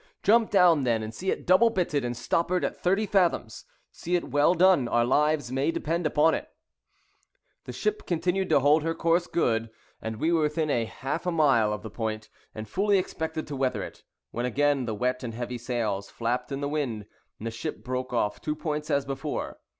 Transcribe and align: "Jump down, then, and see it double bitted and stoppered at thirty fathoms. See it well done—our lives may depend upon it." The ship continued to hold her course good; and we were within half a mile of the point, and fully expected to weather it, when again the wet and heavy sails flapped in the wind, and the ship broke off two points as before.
"Jump 0.23 0.49
down, 0.49 0.81
then, 0.83 1.03
and 1.03 1.13
see 1.13 1.29
it 1.29 1.45
double 1.45 1.69
bitted 1.69 2.03
and 2.03 2.17
stoppered 2.17 2.65
at 2.65 2.75
thirty 2.81 3.05
fathoms. 3.05 3.65
See 3.91 4.15
it 4.15 4.31
well 4.31 4.55
done—our 4.55 5.05
lives 5.05 5.51
may 5.51 5.69
depend 5.69 6.07
upon 6.07 6.33
it." 6.33 6.49
The 7.65 7.71
ship 7.71 8.07
continued 8.07 8.49
to 8.49 8.61
hold 8.61 8.81
her 8.81 8.95
course 8.95 9.27
good; 9.27 9.69
and 10.01 10.15
we 10.15 10.31
were 10.31 10.41
within 10.41 10.69
half 10.69 11.27
a 11.27 11.31
mile 11.31 11.71
of 11.71 11.83
the 11.83 11.91
point, 11.91 12.29
and 12.55 12.67
fully 12.67 12.97
expected 12.97 13.45
to 13.45 13.55
weather 13.55 13.83
it, 13.83 14.01
when 14.31 14.47
again 14.47 14.85
the 14.85 14.95
wet 14.95 15.21
and 15.21 15.35
heavy 15.35 15.59
sails 15.59 16.09
flapped 16.09 16.51
in 16.51 16.61
the 16.61 16.67
wind, 16.67 17.05
and 17.37 17.45
the 17.45 17.51
ship 17.51 17.83
broke 17.83 18.11
off 18.11 18.41
two 18.41 18.55
points 18.55 18.89
as 18.89 19.05
before. 19.05 19.59